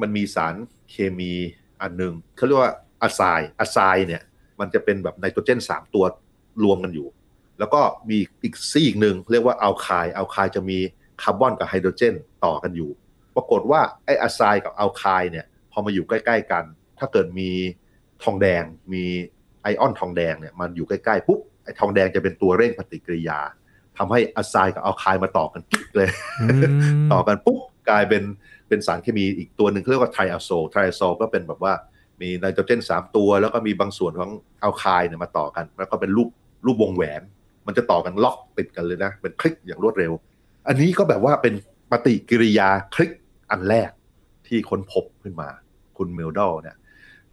[0.00, 0.54] มันมีสาร
[0.90, 1.32] เคมี
[1.80, 3.22] อันหนึ่งเขาเรียกว่าอะไซ
[3.60, 4.22] อะไซเนี่ย
[4.60, 6.04] มันจะเป็นแบบไนโตรเจน 3 ตัว
[6.64, 7.08] รวมกันอยู่
[7.58, 10.78] แล้วก็มีอีกซีอีกหนึ่งเรียกว่า alkyne alkyne จะมี
[11.22, 12.14] คาร์บอนกับไฮโดรเจน
[12.44, 12.90] ต่อกันอยู่
[13.36, 16.64] ปรากฏว่าไอ้ azide กับ alkyne เนี่ย พอมาอยู่ใกล้ ๆ กัน
[16.98, 17.50] ถ้าเกิดมี
[18.22, 19.04] ทองแดงมี
[19.62, 23.38] ไอออนทองแดงเนี่ยมันอยู่ใกล้ๆปุ๊บไอ้ทองแดงจะเป็นตัวเร่งปฏิกิริยา
[23.98, 26.08] ทำให้ azide กับ alkyne มาต่อกันกิ๊กเลย
[27.12, 28.22] ต่อกันปุ๊บกลายเป็น
[28.68, 31.72] เป็นสารเคมีอีกตัวหนึ่งเรียกว่า triazole triazole ก็เป็นแบบว่า
[32.20, 34.30] มีไนโตรเจนสามตัว แล้วก็มีบางส่วนของ
[34.62, 36.28] alkyne เนี่ยมาต่อกัน แล้วก็เป็นรูป
[36.66, 37.22] รูปวงแหวน
[37.66, 40.12] มันจะต่อกันล็อกติดกันเลยนะ เป็นคลิกอย่างรวดเร็ว
[40.68, 41.54] อันนี้ก็แบบว่าเป็น
[41.90, 43.10] ปฏิกิริยาคลิก
[43.50, 43.90] อันแรก
[44.46, 45.48] ที่ค้นพบขึ้นมา
[45.98, 46.76] คุณ Meldal เนี่ย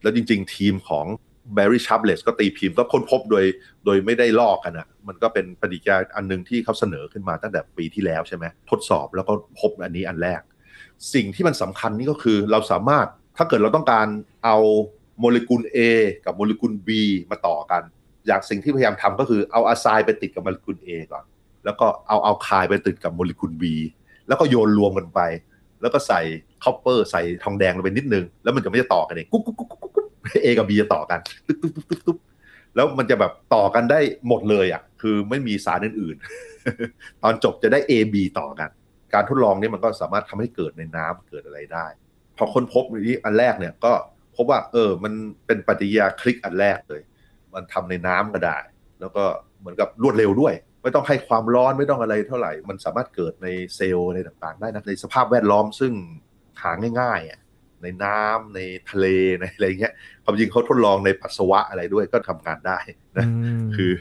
[0.05, 1.05] แล้วจริง ๆ ทีมของ
[1.53, 3.45] Barry Sharpless ก็ตีพิมพ์ก็ค้นพบโดย
[3.85, 10.41] โดยไม่ได้ลอกกันอะมันก็เป็นปฏิกิริยาอันหนึ่งที่เขาเสนอขึ้นมาตั้งแต่ปีที่แล้วใช่ไหมทดสอบแล้วก็พบอันนี้อันแรก
[11.13, 14.07] สิ่งที่มันสำคัญนี่ก็คือเราสามารถถ้าเกิดเราต้องการ
[14.45, 14.57] เอา
[15.19, 15.77] โมเลกุล A
[16.25, 16.89] กับโมเลกุล B
[17.31, 17.83] มาต่อกัน
[18.27, 21.23] อย่างสิ่งที่พยายามทำก็คือเอา azide ไปติดกับโมเลกุล A ก่อน
[21.65, 23.63] แล้วก็เอาเอาคายไปติดกับโมเลกุล B
[24.27, 25.19] แล้วก็โยนรวมกันไป
[25.81, 26.21] แล้วก็ใส่
[26.63, 29.93] copper ใส่ทองแดงลงไปนิดนึง แล้วมันจะไม่จะต่อกันเองกุ๊กกุ๊กกุ๊กกุ๊ก
[30.43, 32.17] เอกับ B จะต่อกันตึ๊บตึ๊บตึ๊บตึ๊บ
[32.75, 38.69] แล้วมันจะแบบต่อกันได้หมดเลยอะคือไม่มีสารอื่นๆ ตอนจบจะได้ A B ต่อกัน
[39.13, 41.85] การทดลองนี้มันก็สามารถทำให้เกิดในน้ำเกิดอะไรได้
[42.37, 43.93] พอค้นพบนี้อันแรกเนี่ยก็
[44.35, 45.13] พบว่า เออ มัน
[45.45, 47.01] เป็นปฏิกิริยาคลิกอันแรกเลย
[47.53, 48.57] มันทำในน้ำก็ได้
[48.99, 49.23] แล้วก็
[49.59, 50.53] เหมือนกับรวดเร็วด้วย
[50.85, 55.93] ไม่ต้องให้ความร้อนไม่ต้องอะไรเท่าไหร่ มันสามารถเกิดในเซลล์อะไรต่างๆ ได้นะในสภาพแวดล้อมซึ่ง
[56.61, 57.39] หาง่ายๆอะ
[57.81, 59.05] ในน้ำในทะเล
[59.39, 59.93] ในอะไรเงี้ย
[60.23, 62.79] ความจริงเขาทดลองในปัสสาวะอะไรด้วยก็ทำงานได้
[63.17, 63.25] นะ
[63.75, 63.91] คือ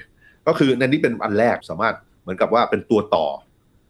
[0.47, 3.27] ก็คือในนี้เป็นอันแรกสามารถเหมือนกับว่าเป็นตัวต่อ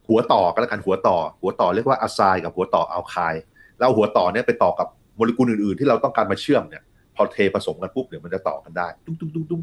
[0.07, 3.35] หัวต่อก็แล้วกันหัวต่อ หัวต่อเรียกว่าอะไซด์กับหัวต่ออัลคาย
[3.79, 6.83] แล้วหัวต่อเนี่ยไปต่อกับโมเลกุลอื่นๆ ที่เราต้องการมาเชื่อมเนี่ย
[7.15, 9.61] พอเทผสมกันปุ๊บเดี๋ยวมันจะต่อกันได้ ตุ้งตุ้งตุ้งตุ้ง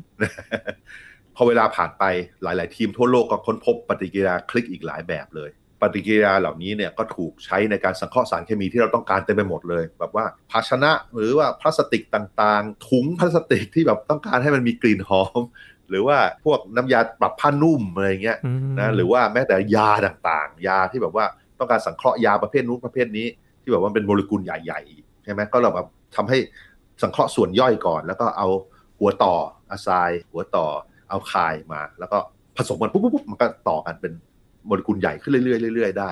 [1.36, 2.04] พอเวลาผ่านไป
[2.42, 5.50] หลาย ๆ ทีมทั่วโลกก็ค้นพบปฏิกิริยาคลิกอีกหลายแบบเลย
[5.82, 15.40] ปฏิกิริยาเหล่านี้เนี่ยก็ถูกใช้ในการสังเคราะห์สารเคมีที่เราต้องการเต็มไปหมดเลย แบบว่าภาชนะหรือว่าพลาสติกต่างๆ ถุงพลาสติกที่แบบต้องการให้มันมีกลิ่นหอม
[15.88, 18.38] หรือว่าพวกน้ำยาปรับผ้านุ่มอะไรเงี้ย
[18.78, 21.24] นะหรือว่าแม้แต่ยาต่างๆ ยาที่แบบว่า
[21.58, 23.26] ต้องการสังเคราะห์ยาประเภทนู้นประเภทนี้
[23.62, 26.38] ที่แบบว่าเป็นโมเลกุลใหญ่ๆใช่ไหมก็เราแบบทำให้
[27.02, 28.48] สังเคราะห์ส่วนย่อยก่อน แล้วก็เอา
[28.98, 29.34] หัวต่อ
[29.70, 30.66] อะไซด์หัวต่อ
[31.12, 32.18] เอาคายมา แล้วก็
[32.56, 34.12] ผสมกันปุ๊บปุ๊บปุ๊บมันก็ต่อกันเป็น
[34.66, 36.10] โมเลกุลใหญ่ขึ้นเรื่อยๆเรื่อยๆได้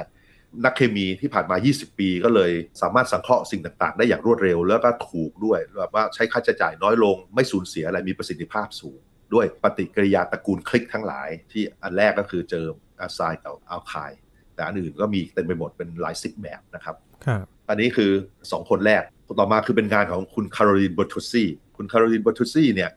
[0.64, 2.50] นักเคมีที่ผ่านมา 20 ปีก็เลย
[2.82, 9.00] สามารถสังเคราะห์สิ่งต่างๆ ได้อย่างรวดเร็ว แล้วก็ถูกด้วยแบบว่าใช้ค่าใช้จ่ายน้อยลง ไม่สูญเสียอะไรมีประสิทธิภาพสูง
[9.34, 12.64] ด้วยปฏิกิริยาตระกูลคลิกทั้งหลาย ที่อันแรกก็คือเจอ
[13.00, 14.10] azide กับ alkyne
[14.54, 18.10] แต่อันอื่นก็มีเต็มไปหมดเป็นหลายสิบแบบนะครับครับอันนี้คือ
[18.42, 19.02] 2 คนแรก
[19.38, 22.90] ต่อมาคือเป็นงานของคุณ Carolyn Bertozzi คุณ Carolyn Bertozzi เนี่ย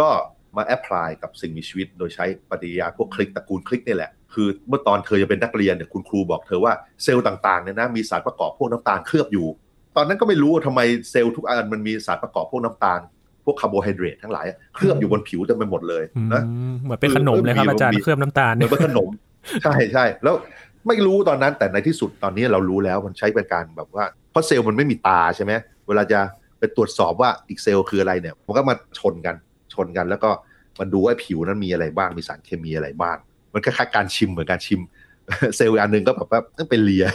[0.00, 0.08] ก็
[0.58, 9.46] มา apply กับสิ่งมีชีวิต โดยใช้ปฏิกิริยาพวกคลิกตระกูลคลิกนี่แหละ คือเมื่อตอนเธอยังเป็นนักเรียนเนี่ยคุณครูบอกเธอว่าเซลล์ต่างๆเนี่ยนะมีสารประกอบพวกน้ำตาลเคลือบอยู่
[9.96, 13.00] ตอนนั้นก็ไม่รู้ว่าทำไมเซลล์ทุกอันมันมีสารประกอบพวกน้ำตาล
[13.44, 16.42] พวกคาร์โบไฮเดรตทั้งหลายเคลือบอยู่บนผิวเต็มไปหมดเลยนะ
[16.84, 19.08] เหมือนเป็นขนมเลยครับอาจารย์เคลือบน้ำตาลเหมือนเป็นขนม
[19.62, 20.34] ใช่ใช่แล้ว
[20.88, 25.52] ไม่รู้ตอนนั้นแต่ในที่สุดตอนนี้เรารู้แล้วมันใช้เป็นการแบบว่าเพราะเซลล์มันไม่มีตาใช่ไหม
[25.88, 26.20] เวลาจะ
[26.58, 29.34] ไปตรวจสอบว่าอีกเซลล์คืออะไรเนี่ย มันก็มาชนกัน
[29.74, 30.30] ชนกันแล้วก็
[30.80, 33.16] มันดูว่าผิวนั้นมีอะไรบ้างมีสารเคมีอะไรบ้าง
[33.54, 34.80] มันคล้ายๆการชิมเหมือนการชิม
[35.56, 37.06] เซลล์อันหนึ่งก็แบบว่าไปเลีย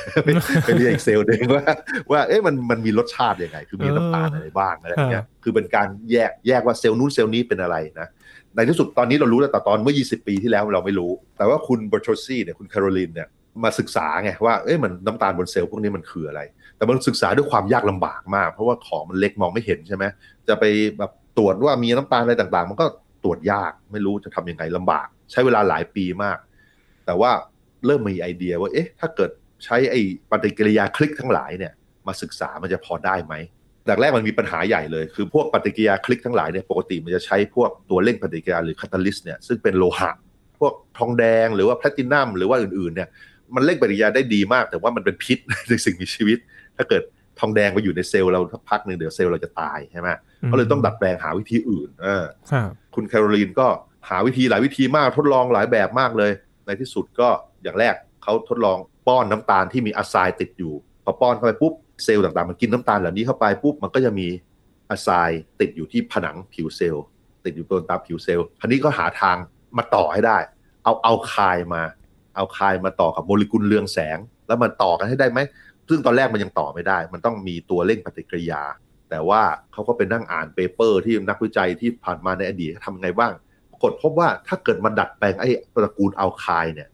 [0.65, 1.65] ไปเลียอีกเซลล์หนึ่งว่า
[2.11, 8.07] ว่าเอ๊ะมันมันมีรสชาติยังไง คือมีน้ำตาลอะไรบ้างอะไรอย่างเงี้ยคือเป็นการแยกแยกว่าเซลล์นู้นเซลล์นี้เป็นอะไรนะ
[8.55, 13.27] ในที่สุดตอนนี้เรารู้แล้วแต่ตอนเมื่อ 20 ปีที่แล้วเราไม่รู้ แต่ว่าคุณบอร์โชซี่เนี่ยคุณแคโรลินเนี่ย
[13.63, 16.41] มาศึกษาไงว่าเอ๊ะมันน้ำตาลบนเซลล์พวกนี้มันคืออะไร
[16.77, 20.05] แต่มันศึกษาด้วยความยากลำบากมาก เพราะว่าของมันเล็กมองไม่เห็นใช่ไหม
[20.47, 20.63] จะไป
[20.97, 22.85] แบบตรวจว่ามีน้ำตาลอะไรต่างๆ มันก็
[23.23, 26.37] ตรวจยาก ไม่รู้จะทำยังไงลำบาก ใช้เวลาหลายปีมาก
[27.05, 27.31] แต่ว่า
[27.85, 29.31] เริ่มมีไอเดียว่าเอ๊ะถ้าเกิด
[29.65, 31.73] ใช้ไอ้ปฏิกิริยาคลิกทั้งหลายเนี่ย
[32.07, 33.33] มาศึกษามันจะพอได้ไหม
[33.89, 40.11] ตอนแรกมันมีปัญหาใหญ่เลยคือพวกปฏิกิริยาคลิกทั้งหลายเนี่ยปกติมันจะใช้พวกตัวเร่งปฏิกิริยาหรือ catalyst เนี่ยซึ่งเป็นโลหะ
[40.59, 43.09] พวกทองแดงหรือว่าแพลตินัมหรือว่าอื่นๆเนี่ย
[43.55, 45.37] มันเร่งปฏิกิริยาได้ดีมาก แต่ว่ามันเป็นพิษ
[45.69, 46.37] ในสิ่งมีชีวิต
[46.77, 47.03] ถ้าเกิด
[47.39, 50.09] ทองแดงไปอยู่ในเซลล์เราสักพักหนึ่งเดี๋ยวเซลล์เราจะตายใช่ไหม
[50.51, 53.67] ก็เลยต้องดัดแปลงหาวิธีอื่นเออครับคุณ Carolyn ก็
[54.09, 56.31] หาวิธีหลายวิธีมากทดลองหลายแบบมากเลย
[56.65, 57.29] ในที่สุดก็
[57.63, 64.27] อย่างแรกเขาทดลองป้อนน้ำตาลที่มี azide ติดอยู่พอป้อนเข้าไปปุ๊บเซลล์ต่างๆ มันกินน้ำตาลเหล่านี้เข้าไปปุ๊บมันก็จะมี
[64.89, 67.05] azide ติดอยู่ที่ผนังผิวเซลล์
[67.45, 69.37] ติดอยู่บนตามผิวเซลล์คราวนี้ก็หาทาง
[69.77, 70.37] มาต่อให้ได้
[70.83, 71.81] เอาเอาคายมา
[72.35, 74.17] เอาคายมาต่อกับโมเลกุลเรืองแสง
[74.47, 75.39] แล้วมันต่อกันให้ได้ไหม
[75.89, 78.61] ซึ่งตอนแรกมันยังต่อไม่ได้ มันต้องมีตัวเร่งปฏิกิริยา
[79.09, 79.41] แต่ว่า
[79.73, 83.33] เขาก็ไปนั่งอ่าน paper ที่นักวิจัยที่ผ่านมาในอดีตทำยังไงบ้าง
[83.71, 86.89] ปรากฏพบว่าถ้าเกิดมันดัดแปลงไอ้ตระกูลอัลคายเนี่ย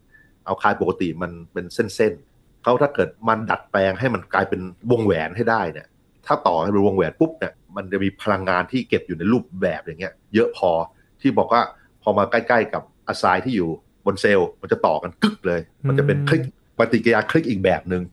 [0.48, 5.88] อัลคายปกติมันเป็นเส้นๆเขาถ้าเกิดมันดัดแปลงให้มันกลายเป็นวงแหวนให้ได้เนี่ย
[6.26, 10.72] ถ้าต่อให้เป็นวงแหวนปุ๊บเนี่ยมมันจะมีพลังงานที่เก็บอยู่ในรูปแบบอย่างเงี้ย เยอะพอ
[11.22, 11.62] ที่บอกว่า
[12.02, 13.70] พอมาใกล้ๆกับอะไซที่อยู่
[14.06, 16.42] บนเซลล์มันจะต่อกันกึกเลย มันจะเป็นคลิก
[16.80, 18.04] ปฏิกิริยาคลิกอีกแบบหนึง่ง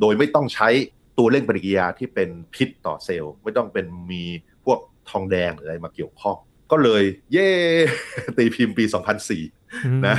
[0.00, 0.68] โดยไม่ต้องใช้
[1.18, 4.24] ตัวเร่งปฏิกิริยาที่เป็นพิษต่อเซลล์ ไม่ต้องเป็นมี
[4.64, 4.78] พวก
[5.10, 6.36] ทองแดงหรืออะไรมาเกี่ยวข้อง
[6.70, 7.50] ก็เลยเย่
[8.36, 8.84] ตีพิมพ์ปี
[9.44, 10.16] 2004 นะ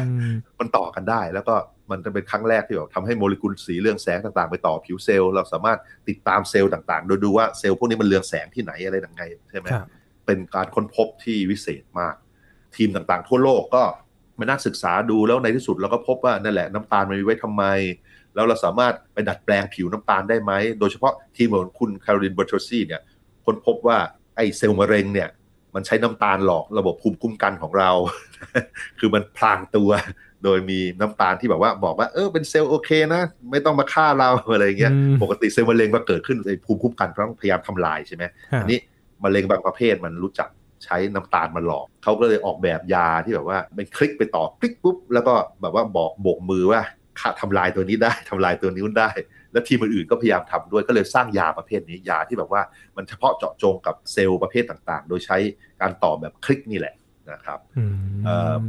[0.60, 1.56] มันต่อกันได้แล้วก็
[1.92, 9.88] มันจะเป็นครั้งแรกที่แบบทำให้โมเลกุลสีเรืองแสงต่างๆ ไปต่อผิวเซลล์เราสามารถติดตามเซลล์ต่างๆ โดยดูว่าเซลล์พวกนี้มันเรืองแสงที่ไหนอะไรต่างไงใช่ไหมครับ
[10.26, 12.16] เป็นการค้นพบที่วิเศษมาก
[12.76, 13.84] ทีมต่างๆ ทั่วโลกก็
[14.40, 17.64] มานั่งศึกษาดูแล้วในที่สุดเราก็พบว่านั่นแหละน้ำตาลมันมีไว้ทำไม
[18.36, 23.02] แล้วเราสามารถไปดัดแปลงผิวน้ำตาลได้ไหม โดยเฉพาะทีมของคุณ Carolyn Bertozzi เนี่ย
[23.46, 23.98] ค้นพบว่า
[24.36, 25.30] ไอ้เซลล์มะเร็งเนี่ย
[25.76, 27.92] มันใช้น้ำตาลหลอกระบบภูมิคุ้มกันของเรา
[29.00, 29.92] คือมันพลางตัว
[30.44, 33.22] โดยมีน้ำตาลที่แบบว่าบอกว่าเออเป็นเซลล์โอเคนะ
[33.52, 38.80] ไม่ต้องมาฆ่าเราอะไรอย่างเงี้ยอืมปกติเซลล์มะเร็งมาเกิดขึ้นในภูมิคุ้มกันต้องพยายามทำลายใช่ไหมครับอันนี้
[39.24, 40.50] มะเร็งบางประเภทมันรู้จัก
[40.84, 46.82] ใช้น้ำตาลมาหลอกเขาก็เลยออกแบบยาที่แบบว่าเป็นคลิกไปต่อคลิกปุ๊บแล้วก็แบบว่าบอกโบกมือว่า
[47.20, 49.10] ฆ่าทำลายตัวนี้ได้ทำลายตัวนี้ได้
[49.52, 52.62] แล้วทีมอื่นๆก็พยายามทำด้วยก็เลยสร้างยาประเภทนี้ยาที่แบบว่า
[52.96, 55.38] มันเฉพาะเจาะจงกับเซลล์ประเภทต่างๆ โดยใช้
[55.82, 56.96] การต่อแบบคลิกนี่แหละ
[57.32, 58.64] นะครับอืมเอ่อ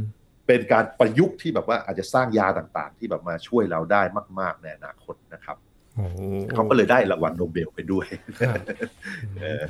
[0.47, 4.01] เป็นการประยุกต์ที่แบบว่าอาจจะสร้างยาต่างๆ ที่แบบมาช่วยเราได้
[4.39, 5.76] มาก ๆ ในอนาคตนะครับโอ้
[6.53, 8.05] เขาก็เลยได้รางวัลโนเบลไปด้วย
[8.39, 8.59] ครับ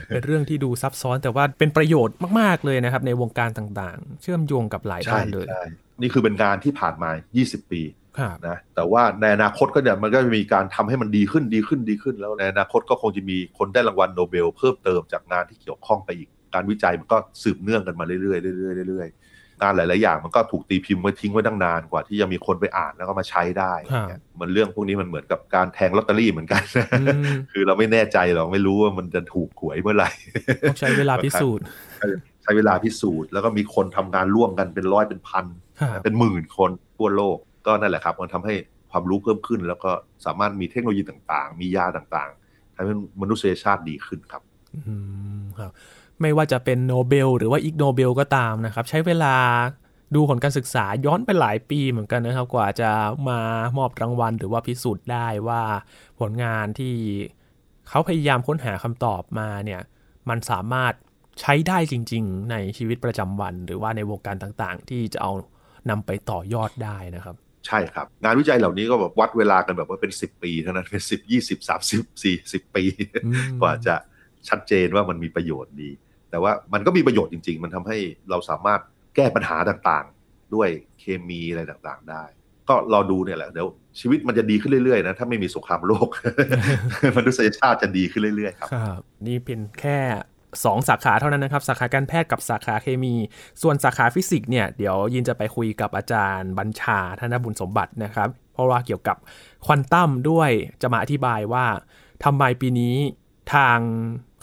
[0.07, 5.63] เป็นเรื่องที่ดูซับซ้อนแต่ว่าเป็นประโยชน์มาก ๆ เลยนะครับ ในวงการต่างๆ เชื่อมโยงกับหลายใช่ด้านเลยใช่
[6.01, 7.09] นี่คือเป็นงานที่ผ่านมา
[7.41, 7.81] 20 ปี
[8.19, 19.26] ครับนะแต่ว่าในอนาคตก็เนี่ยมันก็จะมีการทำให้มันดีขึ้นดีขึ้นดีขึ้น แล้วในอนาคตก็คงจะมีคนได้รางวัลโนเบล เพิ่มเติมจากงานที่เกี่ยวข้องไปอีกการวิจัยมันก็สืบเนื่องกันมาเรื่อยๆเรื่อยๆเรื่อยๆ
[19.61, 26.63] งานหลาย ๆ อย่างมันก็ถูกตีพิมพ์ไว้ทิ้งไว้ตั้งนานกว่าที่จะมีคนไปอ่านแล้วก็มาใช้ได้อย่างเงี้ยมันเรื่องพวกนี้มันเหมือนกับการแทงลอตเตอรี่เหมือนกัน
[26.99, 30.11] อืมคือเราไม่แน่ใจเราไม่รู้ว่ามันจะถูกหวยเมื่อไหร่
[30.69, 31.65] ต้องใช้เวลาพิสูจน์
[32.43, 35.45] ใช้เวลาพิสูจน์แล้วก็มีคนทำงานร่วมกันเป็นร้อยเป็นพัน
[35.81, 38.53] ครับเป็นหมื่นคนทั่วโลกก็นั่นแหละครับ มันทำให้
[38.91, 39.91] ความรู้เพิ่มขึ้น แล้วก็
[40.25, 44.41] สามารถมีเทคโนโลยีต่าง ๆ มียาต่าง ๆทำให้มนุษยชาติดีขึ้นครับ
[44.87, 44.95] อื
[45.39, 45.71] มครับ
[46.21, 49.36] ไม่ว่าจะเป็นโนเบลหรือว่า Ig Nobel ก็ตามนะครับ ใช้เวลา
[50.15, 52.89] ดูผลการศึกษาย้อนไปหลายปีเหมือนกันนะครับ กว่าจะ
[53.30, 53.39] มา
[53.77, 55.62] มอบรางวัล หรือว่าพิสูจน์ได้ว่า
[56.19, 56.95] ผลงานที่
[57.89, 59.82] เขาพยายามค้นหาคำตอบมาเนี่ย
[60.30, 60.93] มันสามารถ
[61.41, 65.32] ใช้ได้จริง ๆ ในชีวิตประจำวัน หรือว่าในวงการต่างๆ ที่จะเอา
[65.89, 67.36] นำไปต่อยอดได้นะครับ
[67.67, 72.84] ใช่ครับ งานวิจัยเหล่านี้ก็แบบวัดเวลากันแบบว่าเป็น 10 ปีเท่านั้นเป็นสิบยี่สิบสามสิบสี่สิบปี
[73.25, 73.95] อืมกว่าจะ
[74.47, 75.89] ชัดเจนว่ามันมีประโยชน์ดี
[76.31, 77.97] แต่ว่ามันก็มีประโยชน์จริง ๆ มันทำให้
[78.29, 78.81] เราสามารถ
[79.15, 82.23] แก้ปัญหาต่างๆ ด้วยเคมีอะไรต่างๆ ได้
[82.69, 83.67] ก็รอดูเนี่ยแหละเดี๋ยว
[83.99, 86.07] ชีวิตมันจะดีขึ้นเรื่อยๆนะถ้าไม่มีสงครามโลก
[87.17, 89.99] มนุษยชาติจะดีขึ้นเรื่อยๆครับครับนี่เป็นแค่
[90.45, 93.15] 2สาขาเท่านั้นนะครับ สาขาการแพทย์กับสาขาเคมี
[93.61, 99.17] ส่วนสาขาฟิสิกส์เนี่ย เดี๋ยวยินจะไปคุยกับอาจารย์บัญชาธนบุญสมบัตินะครับ เพราะว่าเกี่ยวกับ
[99.65, 100.49] ควอนตัมด้วย
[100.81, 101.65] จะมาอธิบายว่า
[102.23, 102.95] ทำไมปีนี้
[103.53, 103.79] ทาง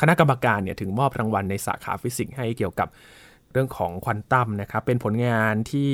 [0.01, 2.89] คณะกรรมการเนี่ยถึงมอบรางวัลในสาขาฟิสิกส์ให้เกี่ยวกับ
[3.53, 5.91] เรื่องของควอนตัมนะครับ เป็นผลงานที่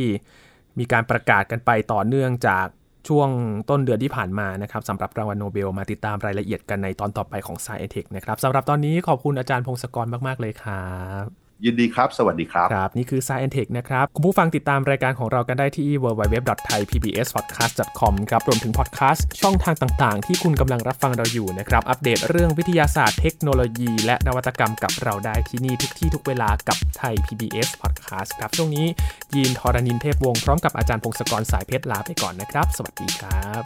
[0.79, 2.67] มีการประกาศกันไปต่อเนื่องจาก
[3.09, 3.29] ช่วง
[3.71, 10.91] ต้นเดือนที่ผ่านมานะครับสำหรับรางวัลโนเบลมาติดตามรายละเอียดกันในตอนต่อไปของ Science Tech นะครับสำหรับตอนนี้ขอบคุณอาจารย์พงศกรมาก ๆ เลยครั
[11.25, 27.15] บ ยินดีครับ สวัสดีครับ ครับ นี่คือ Science Tech นะครับ คุณผู้ฟังติดตามรายการของเรากันได้ที่ www.thaipbspodcast.com ครับรวมถึงพอดแคสต์ช่องทางต่าง ๆ ที่คุณกำลังรับฟังเราอยู่นะครับ อัปเดตเรื่องวิทยาศาสตร์ เทคโนโลยี และนวัตกรรมกับเราได้ที่นี่ทุกที่ทุกเวลากับไทย
[27.27, 28.87] PBS Podcast ครับช่วงนี้
[29.35, 33.63] ยีนทอรณินเทพวงศ์พร้อมกับอาจารย์พงศกรสายเพชรลาไปก่อนนะครับ สวัสดีครับ